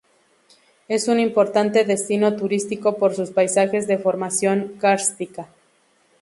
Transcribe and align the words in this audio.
Es 0.87 1.07
un 1.07 1.19
importante 1.19 1.85
destino 1.85 2.35
turístico 2.35 2.95
por 2.97 3.13
sus 3.13 3.29
paisajes 3.29 3.85
de 3.85 3.99
formación 3.99 4.77
kárstica. 4.79 5.49